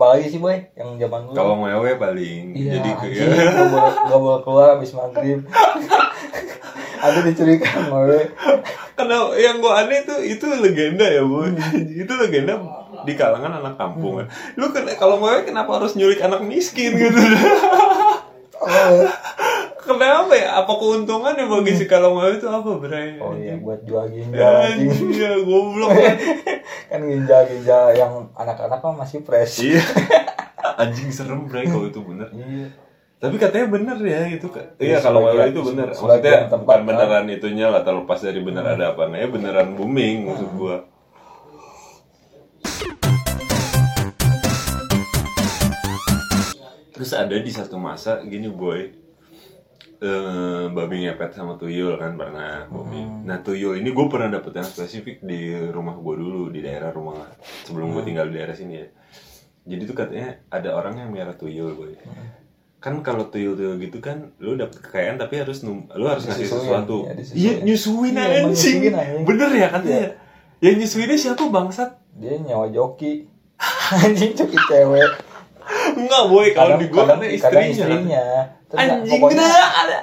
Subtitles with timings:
[0.00, 1.36] apalagi sih boy yang zaman dulu?
[1.36, 5.44] Kalau ngewe paling iya jadi ke anjing, gak boleh gak boleh keluar habis maghrib.
[7.04, 8.24] Ada dicurikan boy.
[8.96, 11.52] Karena yang gua aneh itu itu legenda ya bu,
[12.08, 12.56] itu legenda
[13.04, 14.24] di kalangan anak kampung.
[14.24, 14.26] kan.
[14.56, 17.20] Lu kalau ngewe kenapa harus nyulik anak miskin gitu?
[18.64, 19.04] oh,
[19.82, 20.48] kenapa ya?
[20.56, 23.16] Apa keuntungannya bagi si kalau ngewe itu apa Bray?
[23.16, 26.16] oh iya buat jual ginjal anjing Anjing ya goblok kan.
[26.86, 29.82] kan ginjal ginjal yang anak-anak mah masih fresh Iya.
[30.76, 32.28] Anjing serem Bray kalau itu bener.
[32.32, 32.68] iya
[33.16, 34.48] Tapi katanya bener ya itu.
[34.48, 35.88] Iya, Iya kalau ngewe itu bener.
[35.92, 36.88] Maksudnya tempat, bukan kan.
[36.88, 40.76] beneran itunya lah terlepas dari bener ada apa ya beneran booming maksud gua.
[46.90, 48.92] Terus ada di satu masa gini boy
[50.00, 53.04] eh babi ngepet sama tuyul kan pernah babi.
[53.22, 57.28] Nah tuyul ini gue pernah dapet yang spesifik di rumah gue dulu di daerah rumah
[57.62, 58.88] sebelum gue tinggal di daerah sini ya.
[59.66, 61.92] Jadi tuh katanya ada orang yang miara tuyul boy.
[62.80, 67.04] Kan kalau tuyul-tuyul gitu kan lu dapet kekayaan tapi harus num- lu harus ngasih sesuatu.
[67.04, 67.36] ya, disusuin.
[67.36, 68.78] Iya nyusuin Iya, emang anjing.
[69.22, 70.08] Bener ya katanya.
[70.58, 71.90] Yang nyusuinnya siapa bangsat?
[72.10, 73.24] dia nyawa joki
[73.96, 75.08] anjing joki cewek
[75.96, 77.68] Enggak boy kalau di gua kadang, katanya kadang istrinya.
[77.70, 78.24] istrinya
[78.70, 79.98] Anjing pokoknya ada.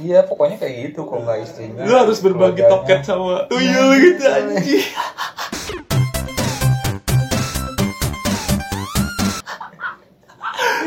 [0.00, 4.84] iya pokoknya kayak gitu kalau nggak istrinya Lu harus berbagi toket sama tuyul gitu anjing.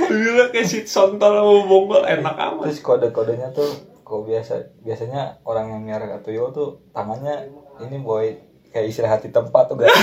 [0.10, 2.66] Tuyulnya kayak shit sontol sama bonggol enak amat.
[2.66, 3.70] terus kode-kodenya tuh
[4.02, 7.46] kok biasa biasanya orang yang miara tuyul tuh tangannya
[7.86, 9.90] ini boy kayak istirahat di tempat tuh gak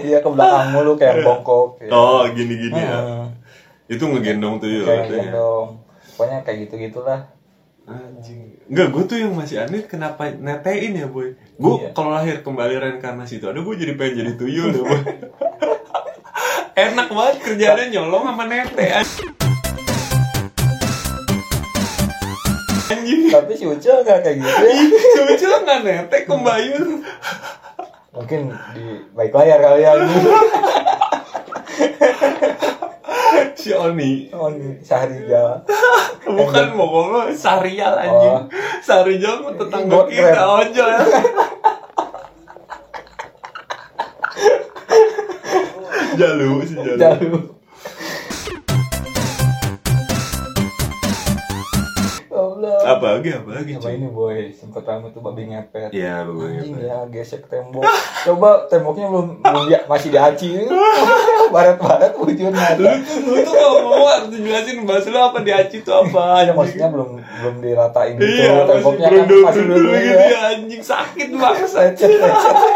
[0.00, 1.90] iya ke belakang mulu kayak bongkok ya.
[1.90, 2.98] Oh gini-gini ya.
[2.98, 3.26] Hmm,
[3.86, 5.22] Itu ngegendong tuyul kayak katanya.
[5.30, 5.68] gendong
[6.10, 7.20] pokoknya kayak gitu gitulah
[7.84, 8.48] Anjing.
[8.64, 11.36] Enggak, gue tuh yang masih aneh kenapa netein ya, boy.
[11.54, 11.92] Gue Iya.
[11.92, 15.00] kalau lahir kembali reinkarnasi itu ada gue jadi pengen jadi tuyul ya, boy.
[16.88, 18.84] Enak banget kerjaannya nyolong sama nete.
[18.88, 19.28] Anjing.
[23.30, 27.00] Tapi si Ucil nggak kayak gitu ya Lucu nggak nete kembayun.
[28.14, 28.40] mungkin
[28.72, 29.92] di baik layar kali ya
[33.54, 34.28] Si Oni.
[34.28, 35.64] ini Sahrijal
[36.22, 38.32] Bukan mau ngomong Sarial anjing.
[38.36, 38.44] Oh.
[38.80, 40.44] Sarijal mah tetangga kita keren.
[40.60, 41.00] ojol ya.
[46.14, 46.98] Jalu si Jalu.
[47.00, 47.40] jauh
[53.06, 53.36] Goblok.
[53.36, 53.92] Apa lagi cuy?
[53.92, 55.90] ini boy, sempet rame tuh babi ngepet.
[55.90, 56.86] Iya, babi Anjing ngepet.
[56.86, 57.84] ya, gesek tembok.
[58.24, 60.48] Coba temboknya belum belum dia, masih diaci.
[61.54, 62.92] Barat-barat bujur Lu nada.
[63.00, 66.50] tuh lu tuh kalau ngomong harus dijelasin bahasa lu apa di Aci itu apa Ya
[66.50, 68.26] maksudnya belum belum diratain gitu.
[68.26, 70.26] Iya, temboknya kan masih berundul gitu ya.
[70.26, 71.68] ya anjing sakit banget.
[71.68, 72.56] Lecet, lecet.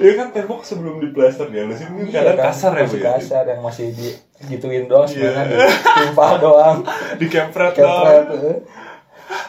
[0.00, 3.10] Ya kan tembok sebelum diplaster dia, lu sih Iya kadang kan, kasar ya masih ya.
[3.12, 4.08] kasar yang masih di
[4.46, 5.12] gituin doang Iya.
[5.12, 6.78] sebenarnya ditimpal doang.
[7.18, 8.24] Di kepret Kepret.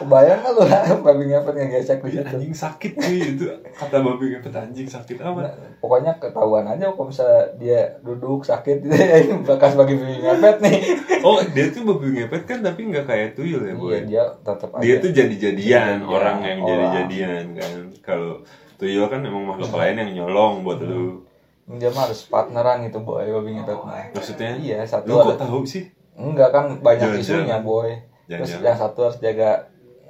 [0.02, 0.62] Kebayang kan lu
[1.00, 2.34] babi ngepet ngegesek di Iya, situ.
[2.34, 5.54] Anjing sakit cuy itu kata babi ngepet anjing sakit amat.
[5.78, 10.78] pokoknya ketahuan aja kalau misalnya dia duduk sakit gitu ya bekas babi ngepet nih
[11.20, 13.84] Oh dia tuh babi ngepet kan tapi nggak kayak tuyul ya bu.
[13.88, 16.68] iya dia tetap aja Dia tuh jadi-jadian Jadi-jadian orang yang orang.
[16.68, 17.72] jadi-jadian kan.
[18.00, 18.32] Kalau
[18.76, 21.22] tuyul kan emang makhluk lain yang nyolong buat lu.
[21.64, 24.50] dia mah harus partneran gitu boy babi ngepet mah Maksudnya?
[24.56, 25.86] iya satu Lu kok ada tahu sih?
[26.12, 27.88] enggak kan banyak isunya boy
[28.22, 28.64] terus Jangan-jangan.
[28.64, 29.50] yang satu harus jaga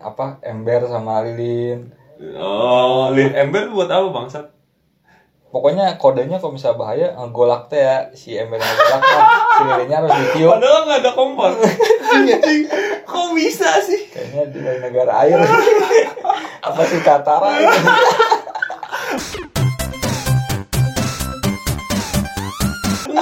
[0.03, 1.89] apa ember sama lilin
[2.39, 4.47] Oh, lin ember buat apa bangsat?
[5.49, 10.13] pokoknya kodenya kalau misalnya bahaya ngegolak teh ya si embernya ngegolak kan si lilinnya harus
[10.17, 11.53] ditiup Padahal nggak ada kompor.
[13.05, 14.01] Kok bisa sih?
[14.09, 15.37] kayaknya di negara air
[16.67, 17.53] apa sih Katara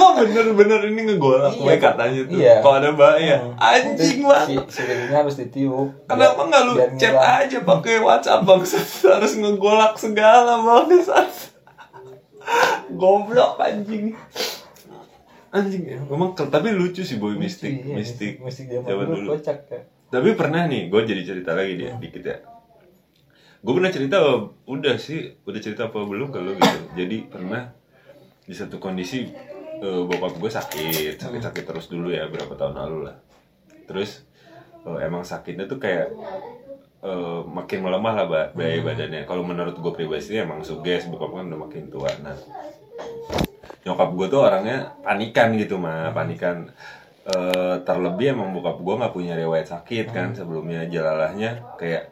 [0.01, 2.35] Nggak bener-bener ini ngegolak Iya, gue katanya tuh.
[2.35, 2.53] iya.
[2.59, 3.53] Kalau ada bahaya, Hmm.
[3.55, 4.47] anjing banget.
[4.67, 7.39] si, si harus ditiup Kenapa nggak lu chat ngilang.
[7.39, 8.87] aja pakai WhatsApp bangsat?
[9.13, 11.29] Harus ngegolak segala bangsat.
[12.93, 14.17] Goblok anjing.
[15.49, 15.99] Anjing ya.
[16.01, 18.39] Memang ke- tapi lucu sih boy mistik, Iya, mistik.
[18.39, 19.29] mistik zaman dulu dulu.
[19.35, 22.37] kocak ya Tapi pernah nih, gue jadi cerita lagi dia dikit ya.
[23.57, 24.17] Gue pernah cerita,
[24.65, 26.79] udah sih, udah cerita apa belum ke lu gitu.
[26.93, 27.71] Jadi pernah
[28.41, 29.29] di satu kondisi
[29.81, 33.17] eh, bokap gue sakit, sakit-sakit terus dulu ya berapa tahun lalu lah.
[33.89, 34.23] Terus
[34.85, 36.13] eh, emang sakitnya tuh kayak
[37.03, 39.25] eh, makin melemah lah ba- daya badannya.
[39.25, 42.09] Kalau menurut gue pribadi sih emang suges, bokap kan udah makin tua.
[42.21, 42.37] Nah,
[43.81, 46.69] nyokap gue tuh orangnya panikan gitu mah panikan
[47.21, 52.09] Eh, terlebih emang bokap gue nggak punya riwayat sakit kan sebelumnya jelalahnya kayak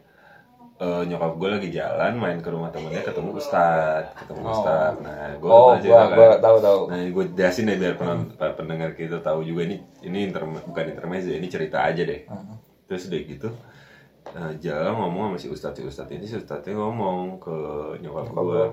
[0.80, 4.54] eh, nyokap gue lagi jalan main ke rumah temennya ketemu ustad ketemu Oh.
[4.54, 8.34] ustad nah gue oh aja gua gua tahu tahu Nah, gue jelasin deh biar penonton,
[8.56, 12.24] pendengar kita tahu juga ini ini interme- bukan intermezzo, ini cerita aja deh.
[12.26, 12.56] Hmm.
[12.88, 13.50] Terus udah gitu,
[14.30, 17.56] eh, jalan ngomong sama si ustadz si ustadz ini si ustadznya ngomong ke
[18.00, 18.64] nyokap Nyokap gue,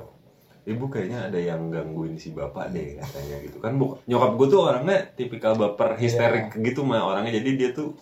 [0.66, 3.74] ibu kayaknya ada yang gangguin si bapak deh katanya gitu kan.
[3.74, 7.92] Bu, nyokap gue tuh orangnya tipikal baper histerik gitu mah orangnya jadi dia tuh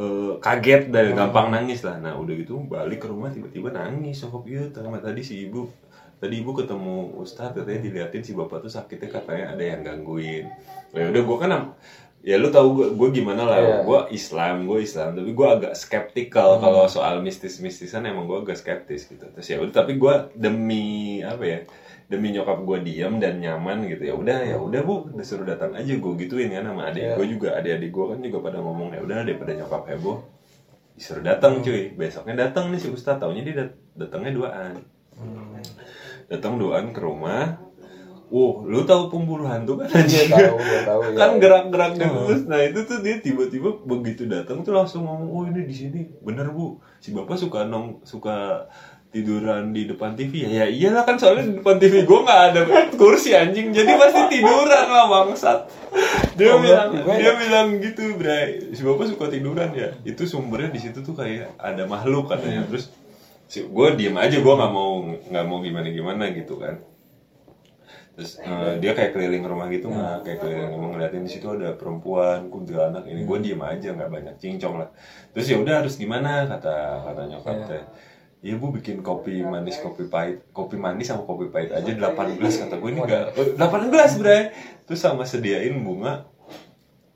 [0.00, 2.00] eh, kaget dan gampang nangis lah.
[2.00, 4.24] Nah udah gitu balik ke rumah tiba-tiba nangis.
[4.24, 5.68] Nyokap iya sama tadi si ibu.
[6.20, 10.48] Tadi ibu ketemu ustadz katanya diliatin si bapak tuh sakitnya katanya ada yang gangguin.
[10.92, 11.52] Ya udah gue kan
[12.20, 13.58] ya lu tahu gue gue gimana lah.
[13.60, 13.76] Iya.
[13.84, 15.16] gue Islam gue Islam.
[15.16, 19.24] Tapi gue agak skeptikal kalau soal mistis-mistisan emang gue agak skeptis gitu.
[19.32, 21.60] Terus ya udah tapi gue demi apa ya
[22.10, 24.02] demi nyokap gue diam dan nyaman gitu.
[24.02, 25.14] Ya udah ya udah bu.
[25.14, 27.14] Udah suruh datang aja gue gituin kan sama adik Iya.
[27.14, 27.48] gue juga.
[27.56, 30.18] Adik-adik gue kan juga pada ngomong ya udah daripada nyokap heboh
[30.98, 31.94] disuruh datang cuy.
[31.94, 33.22] Besoknya datang nih si ustadz.
[33.22, 34.74] Taunya dia dat- datangnya duaan.
[36.26, 37.58] Datang duaan ke rumah.
[38.30, 39.90] Wow, lu tahu pemburu hantu kan?
[39.90, 40.54] Iya tahu
[40.86, 41.16] tahu ya.
[41.18, 45.42] kan gerak-gerak gitu terus nah itu tuh dia tiba-tiba begitu datang tuh langsung ngomong oh
[45.50, 46.00] ini di sini.
[46.22, 46.78] Bener bu.
[47.02, 48.70] Si bapak suka nong suka
[49.10, 50.48] tiduran di depan TV ya?
[50.56, 52.60] Ya iyalah kan soalnya di depan TV gue nggak ada
[52.94, 53.70] kursi anjing.
[53.70, 55.58] Jadi pasti tiduran lah bangsat.
[56.34, 59.90] Dia Oh, bilang gue- dia bilang gitu bray si bapak suka tiduran ya?
[60.02, 62.62] Itu sumbernya di situ tuh kayak ada makhluk katanya.
[62.64, 62.88] Terus
[63.44, 66.78] si gue diem aja gue nggak mau nggak mau gimana gimana gitu kan.
[68.10, 71.74] Terus eh, dia kayak keliling rumah gitu nggak kayak keliling rumah ngeliatin di situ ada
[71.74, 73.22] perempuan kuntilanak ini.
[73.22, 74.88] Gue diem aja nggak banyak cincong lah.
[75.32, 76.46] Terus ya udah harus gimana?
[76.46, 76.74] Kata
[77.04, 77.82] kata nyokap teh
[78.40, 80.40] Iya bu bikin kopi manis kopi pahit.
[80.56, 84.48] Kopi manis sama kopi pahit aja 8 gelas kata gue ini enggak 8 gelas bray
[84.88, 86.24] terus sama sediain bunga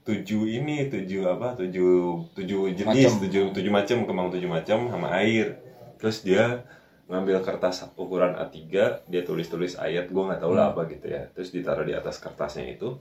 [0.05, 3.25] tujuh ini tujuh apa tujuh tujuh jenis Macem.
[3.25, 5.57] tujuh tujuh macam kembang tujuh macam sama air.
[5.97, 6.69] Terus dia
[7.09, 8.61] ngambil kertas ukuran A3
[9.09, 11.25] dia tulis-tulis ayat gue nggak tahu lah apa gitu ya.
[11.33, 13.01] Terus ditaruh di atas kertasnya itu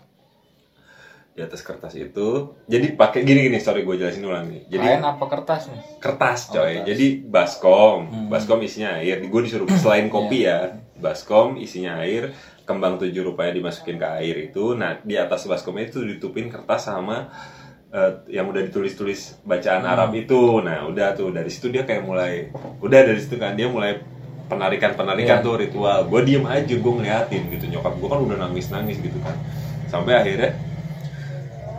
[1.34, 2.54] di atas kertas itu.
[2.64, 4.70] Jadi pakai gini gini sorry gue jelasin ulang nih.
[4.70, 5.82] Jadi Kain apa kertas nih?
[5.98, 6.74] Kertas Oh, coy.
[6.76, 6.86] kertas.
[6.88, 8.00] jadi baskom.
[8.06, 8.28] Hmm.
[8.28, 9.18] baskom isinya air.
[9.24, 12.32] Gue disuruh selain kopi ya baskom isinya air
[12.64, 14.74] kembang tujuh rupanya dimasukin ke air itu.
[14.74, 17.34] Nah di atas baskomnya itu ditutupin kertas sama
[17.90, 19.92] eh, yang udah ditulis-tulis bacaan Hmm.
[19.92, 20.38] Arab itu.
[20.60, 21.30] Nah udah tuh.
[21.30, 24.06] Dari situ dia kayak mulai udah dari situ kan dia mulai
[24.44, 25.46] penarikan penarikan Iya.
[25.46, 26.06] tuh ritual.
[26.06, 27.66] Gue diem aja gue ngeliatin gitu.
[27.68, 29.34] Nyokap gue kan udah nangis nangis gitu kan.
[29.88, 30.54] Sampai akhirnya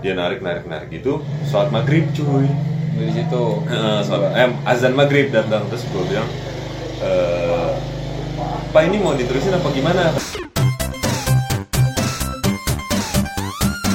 [0.04, 0.92] dia narik narik narik.
[0.92, 2.44] Gitu sholat maghrib cuy.
[2.94, 3.44] Di situ.
[3.66, 5.64] Eh, sholat- eh, azan maghrib datang.
[5.66, 6.28] Terus gue bilang
[7.00, 7.72] eh
[8.68, 10.12] pak ini mau diterusin apa gimana?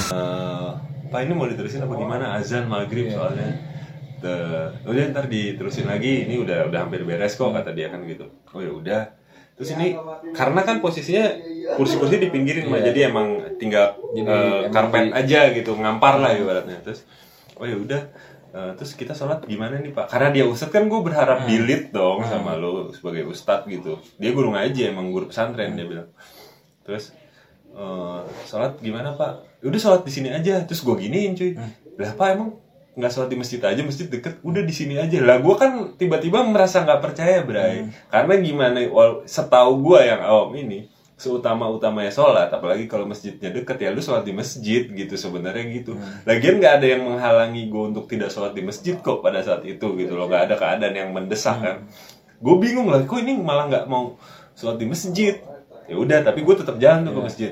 [0.09, 0.69] Eh,
[1.07, 2.25] pak ini mau diterusin apa gimana?
[2.35, 3.15] Azan maghrib Iya.
[3.15, 3.49] soalnya.
[4.19, 4.35] The,
[4.83, 6.27] udah ntar diterusin lagi.
[6.27, 8.27] Ini udah udah hampir beres kok kata dia kan gitu.
[8.51, 9.01] Oh ya udah
[9.59, 9.91] terus ini
[10.31, 11.35] karena kan posisinya
[11.75, 12.85] kursi-kursi dipinggirin mah Iya.
[12.89, 13.27] jadi emang
[13.59, 16.79] tinggal Jadi eh, karpet di- aja gitu ngampar lah ibaratnya.
[16.79, 17.03] Terus
[17.53, 18.01] oh ya udah
[18.49, 20.07] eh, terus kita sholat gimana nih pak?
[20.07, 23.99] Karena dia ustadz kan gue berharap dilit dong sama lo sebagai ustadz gitu.
[24.15, 26.07] Dia guru ngaji emang guru pesantren dia bilang.
[26.81, 27.11] Terus
[27.69, 29.59] eh, sholat gimana pak?
[29.59, 30.63] Udah sholat di sini aja.
[30.63, 31.51] Terus gue giniin cuy.
[31.99, 32.55] Lah pak emang
[32.97, 35.21] nggak sholat di masjid aja masjid deket udah di sini aja.
[35.21, 37.87] Lah gue kan tiba-tiba merasa nggak percaya bray.
[38.09, 40.89] Karena gimana wal- setahu gue yang awam ini
[41.19, 45.99] seutama utamanya sholat apalagi kalau masjidnya deket ya lu sholat di masjid gitu sebenarnya gitu.
[46.23, 49.95] Lagian nggak ada yang menghalangi gue untuk tidak sholat di masjid kok pada saat itu
[49.99, 50.31] gitu loh.
[50.31, 51.77] Nggak ada keadaan yang mendesak kan.
[52.39, 54.15] Gue bingung lah kok ini malah nggak mau
[54.55, 55.39] sholat di masjid?
[55.87, 57.51] Ya udah tapi gue tetap jalan tuh ke masjid.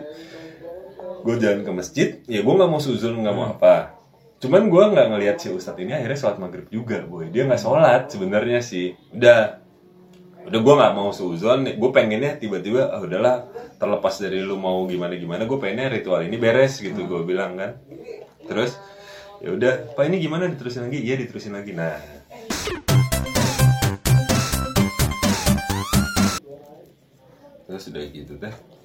[1.24, 3.97] Gue jalan ke masjid ya gue nggak mau suzul nggak mau apa
[4.38, 7.34] cuman gue nggak ngelihat si ustadz ini akhirnya sholat maghrib juga boy.
[7.34, 8.94] Dia nggak sholat sebenarnya sih.
[9.10, 9.66] Udah.
[10.46, 11.66] Udah gue nggak mau suzon.
[11.66, 13.50] Gue pengennya tiba-tiba ah udahlah
[13.82, 17.82] terlepas dari lu mau gimana gimana gue pengennya ritual ini beres gitu gue bilang kan.
[18.46, 18.78] Terus
[19.42, 20.46] ya udah pak ini gimana?
[20.46, 21.02] Diterusin lagi?
[21.02, 21.74] Iya diterusin lagi.
[21.74, 21.98] Nah.
[27.68, 28.77] Terus udah gitu teh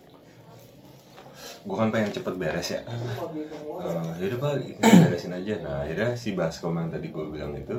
[1.62, 2.80] gue kan pengen cepet beres ya.
[2.82, 4.52] Eh, yaudah pak
[5.06, 5.54] beresin aja.
[5.62, 7.78] Nah akhirnya si baskom yang tadi gue bilang itu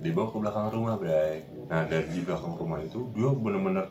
[0.00, 1.44] dibawa ke belakang rumah bray.
[1.68, 3.86] Nah dari di belakang rumah itu dia bener-bener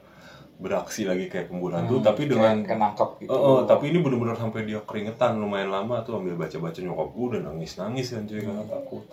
[0.59, 3.31] beraksi lagi kayak pemburu hantu tapi dengan kayak nangkep gitu.
[3.31, 7.25] Oh, oh, tapi ini bener-bener sampai dia keringetan lumayan lama tuh ambil baca-baca nyokap gue
[7.31, 9.03] udah nangis-nangis kan cuy karena takut.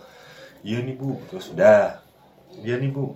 [0.65, 2.03] Iya nih bu, terus udah.
[2.51, 3.15] Iya nih bu.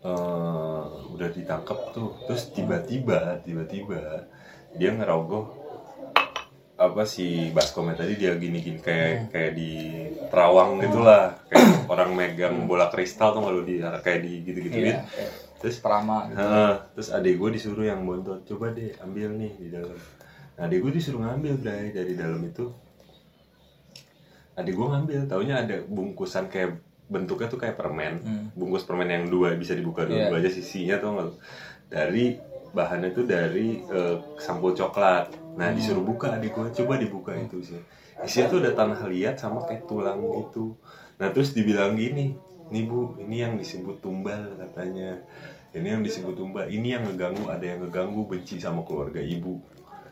[0.00, 4.24] Eh, udah ditangkap tuh, terus tiba-tiba, tiba-tiba
[4.76, 5.58] dia ngerogoh
[6.80, 9.72] apa si baskomnya tadi dia gini-gini kayak kayak di
[10.32, 11.36] terawang gitulah.
[11.52, 16.30] Kayak orang megang bola kristal tuh kalau di kayak di gitu-gitu Iya, kayak terus perama
[16.32, 16.40] gitu.
[16.40, 19.98] Heeh, terus adik gue disuruh yang bontot coba deh ambil nih di dalam.
[20.56, 22.72] Nah adik gue disuruh ngambil bray dari dalam itu.
[24.56, 28.14] Adik gue ngambil taunya ada bungkusan kayak bentuknya tuh kayak permen.
[28.24, 28.46] Hmm.
[28.56, 30.26] bungkus permen yang dua bisa dibuka dua, Iya.
[30.30, 31.36] dua aja sisinya tuh
[31.90, 32.38] dari
[32.70, 35.34] bahannya tuh dari eh, sampul coklat.
[35.58, 37.80] Nah disuruh buka adik gue coba dibuka itu sih.
[38.20, 40.76] Isinya tuh ada tanah liat sama kayak tulang gitu.
[41.18, 42.36] Nah terus dibilang gini
[42.70, 45.18] nih bu ini yang disebut tumbal katanya.
[45.70, 49.58] Ini yang disebut tumbal ini yang ngeganggu ada yang ngeganggu benci sama keluarga ibu.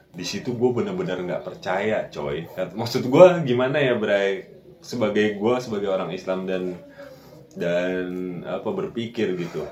[0.08, 2.46] Di situ gue bener-bener nggak percaya coy.
[2.54, 4.58] Maksud gue gimana ya Bray?
[4.78, 6.78] Sebagai gue sebagai orang Islam dan
[7.58, 8.06] dan
[8.46, 9.66] apa berpikir gitu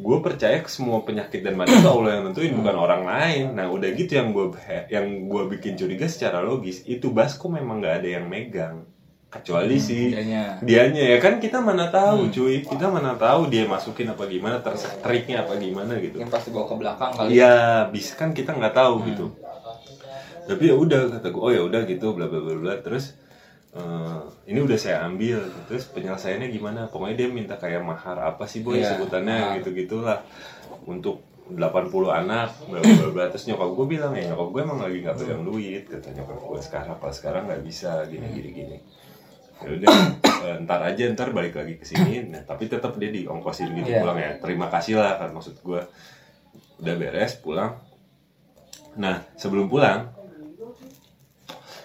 [0.00, 3.68] gue percaya ke semua penyakit dan mati itu Allah yang nentuin bukan orang lain nah
[3.68, 4.48] udah gitu yang gue
[4.88, 8.88] yang gue bikin curiga secara logis itu baskom memang nggak ada yang megang
[9.30, 10.58] kecuali si Dianya.
[10.58, 14.74] dianya ya kan kita mana tahu cuy kita mana tahu dia masukin apa gimana ter-
[15.04, 17.28] triknya apa gimana gitu Yang pasti bawa ke belakang kali.
[17.38, 19.30] Iya, bisa kan kita nggak tahu gitu.
[20.50, 22.74] Tapi ya udah kata gue, oh ya udah gitu, bla bla bla bla.
[22.82, 23.14] Terus
[23.72, 25.38] eh, ini udah saya ambil.
[25.66, 26.80] Terus penyelesaiannya gimana?
[26.86, 29.56] Pokoknya dia minta kayak mahar apa sih boy Iya, sebutannya mahar.
[29.58, 30.18] gitu gitulah
[30.84, 31.58] untuk 80
[32.06, 35.42] anak bla bla bla terus nyokap gue bilang ya nyokap gue emang lagi nggak pegang
[35.42, 38.76] duit kata nyokap gue sekarang pas sekarang nggak bisa gini gini gini.
[39.60, 39.90] Ya udah
[40.46, 42.22] eh, ntar aja ntar balik lagi ke sini.
[42.26, 43.98] Nah tapi tetap dia diongkosin gitu Iya.
[44.00, 44.30] pulang ya.
[44.38, 45.82] Terima kasih lah kan maksud gue
[46.78, 47.82] udah beres pulang.
[48.94, 50.06] Nah sebelum pulang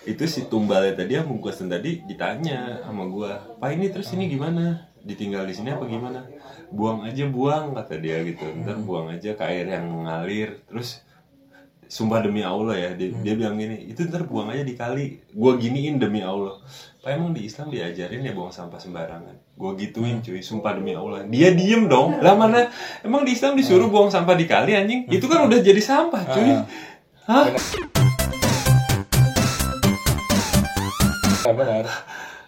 [0.06, 4.94] itu si tumbalnya tadi yang bungkusan tadi ditanya sama gua pak ini terus ini gimana?
[5.02, 6.26] Ditinggal di sini apa gimana?
[6.70, 8.46] Buang aja buang kata dia gitu.
[8.62, 10.66] Ntar buang aja ke air yang mengalir.
[10.66, 11.02] Terus
[11.86, 15.26] sumpah demi Allah ya dia, dia bilang gini itu ntar buang aja di kali.
[15.34, 16.58] Gua giniin demi Allah.
[17.06, 19.58] Pak emang di Islam diajarin ya buang sampah sembarangan?
[19.58, 20.42] Gua gituin cuy.
[20.42, 21.26] Sumpah demi Allah.
[21.26, 22.22] Dia diem dong.
[22.22, 22.70] Lah mana?
[23.02, 25.10] Emang di Islam disuruh buang sampah di kali anjing?
[25.10, 26.50] Itu kan udah jadi sampah cuy.
[27.26, 27.50] Hah
[31.46, 31.86] Ya, benar.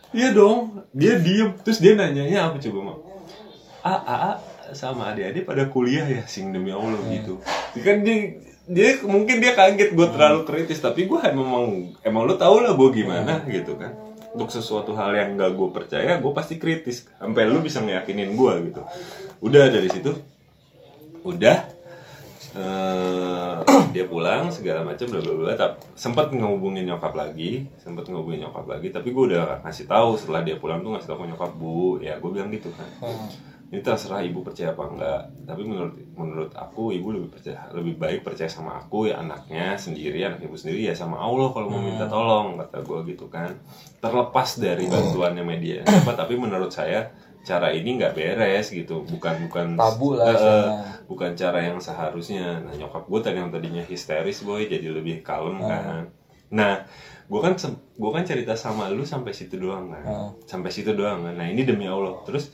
[0.10, 2.98] Iya dong, dia diem terus dia nanyanya apa coba mak?
[3.86, 4.32] A, A, A
[4.74, 7.38] sama adik-adik pada kuliah ya sing demi Allah gitu.
[7.78, 12.58] Kan dia dia mungkin dia kaget gue terlalu kritis tapi gue emang emang lu tau
[12.60, 13.94] lah gue gimana gitu kan.
[14.34, 18.54] Untuk sesuatu hal yang gak gue percaya gue pasti kritis sampai lu bisa ngeyakinin gue
[18.74, 18.82] gitu.
[19.46, 20.18] Udah dari situ,
[21.22, 21.77] udah
[22.58, 23.54] eh,
[23.96, 25.54] dia pulang segala macam bla bla bla.
[25.54, 30.42] Tapi sempat ngehubungin nyokap lagi sempat ngehubungin nyokap lagi tapi gue udah ngasih tahu setelah
[30.42, 32.90] dia pulang tuh ngasih tahu ke nyokap bu ya gue bilang gitu kan.
[33.02, 33.30] Hmm.
[33.68, 38.24] ini terserah ibu percaya apa enggak tapi menurut menurut aku ibu lebih percaya lebih baik
[38.24, 42.08] percaya sama aku ya anaknya sendiri anak ibu sendiri ya sama Allah kalau mau minta
[42.08, 43.52] tolong kata gue gitu kan.
[44.00, 47.12] Terlepas dari bantuannya media apa tapi menurut saya
[47.48, 49.08] cara ini nggak beres gitu.
[49.08, 51.08] Bukan bukan Tabu lah istilahnya.
[51.08, 52.60] bukan cara yang seharusnya.
[52.60, 56.12] Nah nyokap gue tadi yang tadinya histeris boy jadi lebih kalem kan.
[56.52, 56.84] Nah
[57.28, 57.56] gue kan
[57.96, 60.04] gue kan cerita sama lu sampai situ doang kan.
[60.04, 60.30] Hmm.
[60.44, 61.40] sampai situ doang kan.
[61.40, 62.20] Nah ini demi allah.
[62.28, 62.52] Terus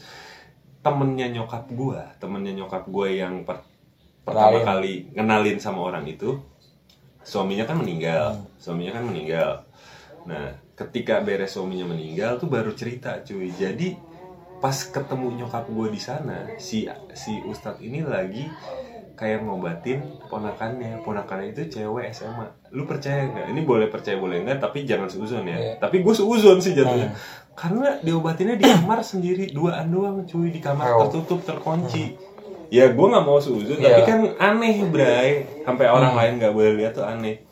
[0.86, 3.66] temennya nyokap gue temennya nyokap gue yang per-
[4.24, 4.68] pertama Kenalin.
[4.68, 6.38] kali ngenalin sama orang itu
[7.26, 8.46] suaminya kan meninggal.
[8.62, 9.66] Suaminya kan meninggal.
[10.30, 13.50] Nah ketika beres suaminya meninggal tuh baru cerita cuy.
[13.50, 14.13] Jadi
[14.64, 18.48] pas ketemu nyokap gue di sana si si ustadz ini lagi
[19.14, 21.04] kayak ngobatin ponakannya.
[21.04, 23.52] Ponakannya itu cewek SMA lu percaya nggak?
[23.52, 25.54] Ini boleh percaya boleh nggak tapi jangan seuzon ya.
[25.54, 25.74] Iya.
[25.78, 27.12] tapi gue seuzon sih jatuhnya.
[27.54, 31.00] Karena diobatinnya di kamar sendiri duaan doang cuy di kamar Oh.
[31.06, 32.16] tertutup terkunci.
[32.74, 34.00] Ya gue nggak mau seuzon Iya.
[34.00, 35.30] tapi kan aneh bray.
[35.62, 37.44] Sampai orang lain nggak boleh lihat tuh aneh.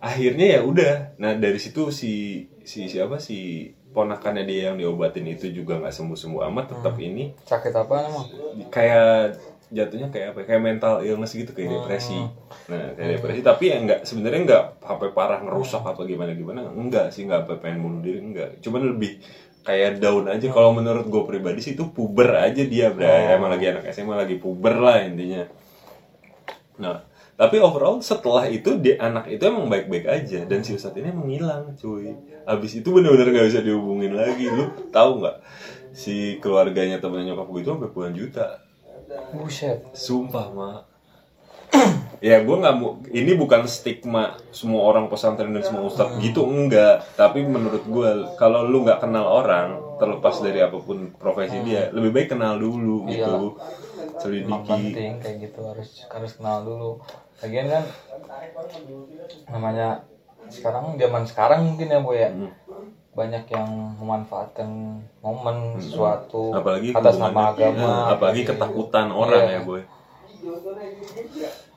[0.00, 1.14] Akhirnya ya udah.
[1.20, 3.20] Nah dari situ si si siapa?
[3.20, 7.94] Si ponakannya dia yang diobatin itu juga nggak sembuh sembuh amat tetap ini Sakit apa
[8.06, 8.26] emang?
[8.70, 9.34] kayak
[9.70, 12.18] jatuhnya kayak apa ya, kayak mental illness gitu kayak depresi.
[12.70, 17.14] Nah kayak depresi tapi ya nggak sebenarnya nggak sampai parah ngerusak apa gimana gimana enggak
[17.14, 19.22] sih nggak sampai pengen bunuh diri enggak cuman lebih
[19.62, 20.46] kayak down aja.
[20.50, 23.36] Kalau menurut gue pribadi sih itu puber aja dia bray.
[23.36, 25.46] Emang lagi anak SMA lagi puber lah intinya.
[26.80, 27.09] Nah
[27.40, 30.44] tapi overall setelah itu dia anak itu emang baik-baik aja.
[30.44, 32.12] Dan si ustadz ini emang hilang cuy.
[32.44, 34.44] Abis itu bener-bener nggak bisa dihubungin lagi.
[34.52, 35.40] Lu tahu nggak?
[35.96, 38.60] Si keluarganya temennya nyokap gue itu sampai puluhan juta.
[39.32, 39.88] Buset.
[39.96, 40.80] Sumpah, Mak.
[42.28, 47.08] ya gue nggak mau ini bukan stigma semua orang pesantren dan semua ustadz gitu enggak.
[47.16, 52.12] Tapi menurut gue kalau lu nggak kenal orang terlepas dari apa pun profesi dia lebih
[52.12, 53.56] baik kenal dulu gitu
[54.28, 57.00] Emang penting kayak gitu harus harus kenal dulu.
[57.40, 57.84] Lagian kan
[59.50, 59.88] namanya
[60.50, 62.52] sekarang zaman sekarang mungkin ya boy ya Hmm.
[63.18, 64.68] banyak yang memanfaatkan
[65.24, 69.54] momen sesuatu apalagi atas nama agama Iya, apalagi ketakutan orang Iya.
[69.58, 69.82] ya boy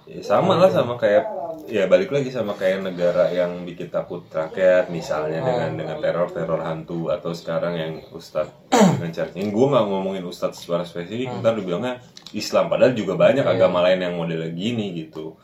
[0.03, 1.23] Ya, sama lah sama kayak
[1.65, 5.47] ya balik lagi sama kayak negara yang bikin takut rakyat misalnya Hmm.
[5.47, 8.51] dengan dengan teror teror hantu atau sekarang yang ustadz
[8.93, 11.39] dengan cara ini gue nggak ngomongin ustadz secara spesifik Hmm.
[11.39, 13.53] ntar dibilangnya Islam padahal juga banyak Iya.
[13.53, 15.39] agama lain yang model gini gitu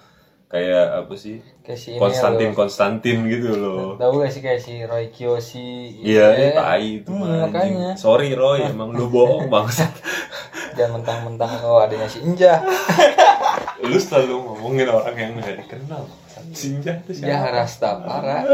[0.46, 3.90] kayak apa sih kayak Konstantin ya, Konstantin gitu loh lo.
[3.96, 8.66] tahu gak sih kayak si Roy Kiyoshi Iya, Eh, tai itu hmm, makanya Sorry Roy,
[8.66, 9.94] emang lu bohong bangsat.
[10.76, 12.60] jangan mentang-mentang oh adanya si Inja
[13.82, 16.04] lu selalu ngomongin orang yang gak dikenal.
[16.50, 17.48] Sinja itu ya siapa?
[17.54, 18.38] Rastafara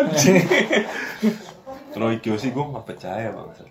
[1.96, 3.70] Roy Kiyoshi gue gak percaya bangsat.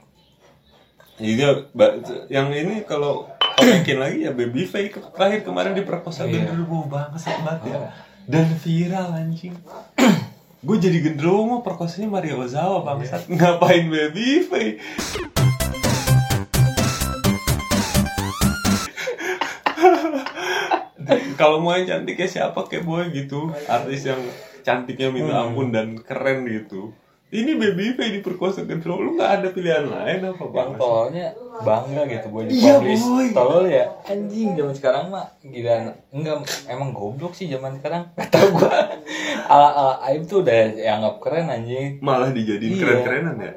[1.15, 1.95] Jadi ba-
[2.29, 6.43] yang ini kalau komekin lagi ya Baby Faye ke- terakhir kemarin diperkosa Iya.
[6.49, 7.79] genderuwo bangsat banget ya.
[8.25, 9.55] Dan viral anjing.
[10.67, 13.29] gue jadi genderuwo perkosanya Maria Ozawa bangsat.
[13.29, 14.81] Ngapain Baby Faye?
[21.41, 22.65] kalau mau yang cantik ya siapa?
[22.65, 23.49] Kayak boy gitu.
[23.65, 24.21] Artis yang
[24.61, 25.45] cantiknya minta Hmm.
[25.49, 26.93] ampun dan keren gitu.
[27.27, 30.71] Ini baby Faye diperkosa genderuwo lu nggak ada pilihan lain apa bang?
[30.77, 31.27] Tolnya
[31.59, 33.27] bangga gitu boy di Iya, boy.
[33.35, 33.91] tolol ya.
[34.05, 38.07] Anjing zaman sekarang mah gila enggak emang goblok sih zaman sekarang.
[38.15, 38.71] Gak tau gua.
[39.51, 41.99] Ala ala aib tuh udah dianggap keren anjing.
[41.99, 42.79] Malah dijadiin Iya.
[42.79, 43.53] keren-kerenan ya?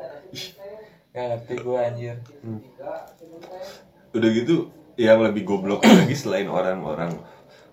[1.14, 2.16] Gak ngerti gua anjir.
[4.10, 4.56] Udah gitu
[4.98, 7.14] yang lebih goblok lagi selain orang-orang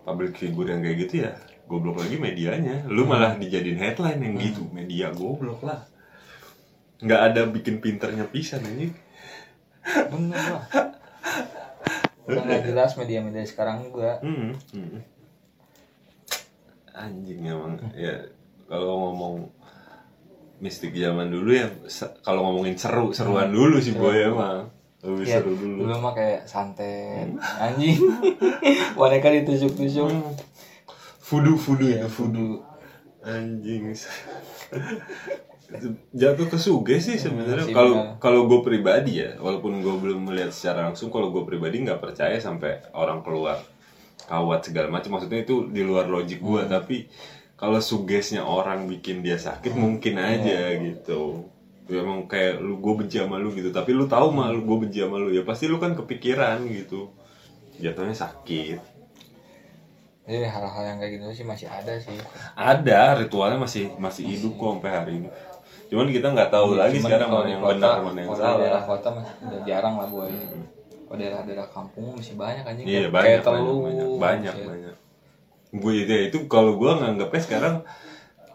[0.05, 1.33] public figure yang kayak gitu ya
[1.65, 2.85] goblok lagi medianya.
[2.89, 5.89] Lu malah dijadiin headline yang gitu media goblok lah.
[7.01, 8.93] Nggak ada bikin pinternya pisan anjing.
[9.85, 10.65] Bener lah.
[12.29, 14.17] Udah jelas media-media sekarang juga.
[14.25, 15.01] Hmm, hmm.
[16.95, 18.33] Anjing emang ya
[18.71, 19.35] kalau ngomong
[20.63, 21.69] mistik zaman dulu ya
[22.23, 24.71] kalau ngomongin seru seruan dulu sih boy emang
[25.05, 25.85] lebih ya seru dulu.
[25.85, 27.29] dulu mah kayak santet.
[27.61, 28.01] Anjing.
[28.97, 30.09] Boneka ditusuk-tusuk.
[30.09, 30.33] Hmm.
[31.21, 32.61] Fudu fudu itu fudu.
[33.21, 33.93] anjing.
[36.13, 37.67] Jatuh ke suge sih sebenarnya.
[37.69, 41.99] Kalau kalau gue pribadi ya walaupun gue belum melihat secara langsung kalau gue pribadi nggak
[41.99, 43.59] percaya sampai orang keluar
[44.25, 45.17] kawat segala macam.
[45.17, 46.71] Maksudnya itu di luar logik gue Hmm.
[46.71, 47.09] tapi
[47.55, 50.27] kalau sugesnya orang bikin dia sakit mungkin Iya.
[50.37, 51.49] aja gitu
[51.85, 53.69] Ya, emang kayak lu gue benci sama lu gitu.
[53.69, 55.29] Tapi lu tahu mah lu gue benci sama lu.
[55.29, 57.13] Ya pasti lu kan kepikiran gitu.
[57.77, 58.79] Jatuhnya sakit.
[60.25, 62.17] Jadi hal-hal yang kayak gitu sih masih ada sih.
[62.57, 65.29] Ada ritualnya masih masih hidup kok sampai hari ini.
[65.93, 68.41] Cuman kita nggak tahu lagi Iya, Cuman sekarang mana yang kota, benar mana yang kalau
[68.41, 68.57] salah.
[68.57, 70.31] daerah kota mah udah jarang lah boy.
[70.33, 70.65] Hmm.
[71.05, 72.87] kalau daerah-daerah kampung masih banyak anjing.
[72.89, 74.95] Iya Kayak banyak banyak telur, banyak banyak, banyak.
[75.75, 77.75] gue itu itu kalau gue nganggapnya sekarang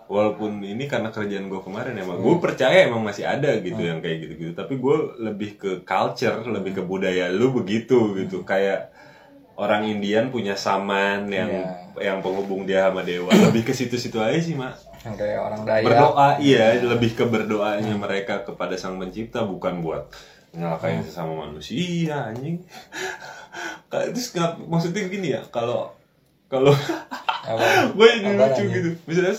[0.10, 2.42] walaupun ini karena kerjaan gue kemarin emang gue Hmm.
[2.42, 6.82] percaya emang masih ada gitu yang kayak gitu gitu tapi gue lebih ke culture lebih
[6.82, 8.42] ke budaya lu begitu gitu.
[8.42, 8.90] Kayak
[9.54, 11.52] orang Indian punya saman yang
[12.00, 12.10] Iya.
[12.10, 13.30] yang penghubung dia sama dewa.
[13.52, 14.74] Lebih ke situ-situ aja sih mak.
[15.06, 16.66] Yang kayak orang Dayak berdoa iya.
[16.82, 20.10] Lebih ke berdoanya mereka kepada sang pencipta bukan buat
[20.58, 22.66] nyalakain sesama manusia anjing.
[23.94, 24.34] Terus
[24.66, 25.94] maksudnya gini ya kalau
[26.50, 26.74] kalau?
[27.96, 28.90] gue jadi lucu gitu.
[29.08, 29.36] Misalnya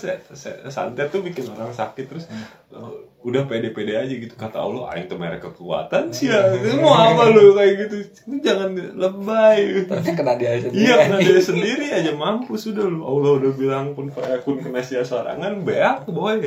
[0.72, 2.24] santet tuh bikin orang sakit terus
[2.72, 4.32] uh, udah pede-pede aja gitu.
[4.34, 6.56] Kata Allah aing tuh merek kekuatan sih ya.
[6.56, 7.52] Ini mau apa lu?
[7.52, 7.96] Kayak gitu.
[8.32, 9.84] Lu jangan lebay.
[9.84, 10.80] Ternyata kena dia sendiri.
[10.80, 13.04] Iya, karena dia sendiri aja mampu sudah lu.
[13.04, 16.40] Allah udah bilang pun fayakun kena sia sorangan beak boy.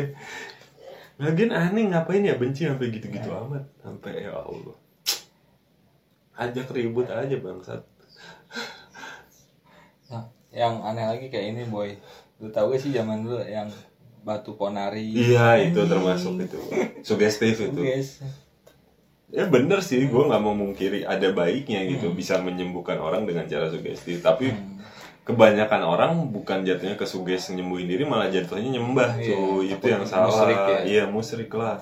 [1.22, 3.70] Lagian aneh ngapain ya benci sampai gitu-gitu amat.
[3.86, 4.76] Sampai ya Allah.
[6.34, 7.86] Ajak ribut aja bangsat.
[10.10, 11.98] Nah, yang aneh lagi kayak ini boy.
[12.38, 13.68] Lu tau gak sih zaman dulu yang
[14.22, 15.04] batu ponari?
[15.12, 16.60] Iya, itu termasuk itu.
[17.02, 17.82] Sugestif itu.
[17.82, 18.22] guys
[19.34, 22.14] Ya bener sih, gue nggak mau mungkiri ada baiknya gitu.
[22.14, 24.22] Bisa menyembuhkan orang dengan cara sugestif.
[24.22, 24.54] Tapi
[25.26, 29.66] kebanyakan orang bukan jatuhnya ke suges nyembuhin diri malah jatuhnya nyembah Iya, cuy.
[29.74, 30.30] Itu yang salah.
[30.30, 30.80] musrik ya.
[30.86, 31.82] iya musrik lah.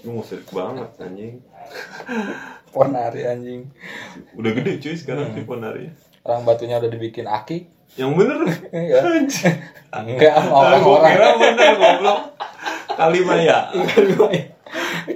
[0.00, 1.44] Itu musrik banget anjing.
[2.72, 3.60] Ponari anjing.
[4.32, 5.92] Udah gede cuy sekarang si ponari
[6.22, 7.66] orang batunya udah dibikin aki.
[7.98, 8.38] Yang bener?
[8.70, 9.56] Anjing.
[9.90, 11.10] Enggak sama Ah, gua orang-orang.
[11.10, 12.20] kira bener goblok.
[12.94, 13.58] Kalimaya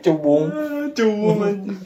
[0.03, 0.51] cubung.
[0.95, 1.79] Cuma anjing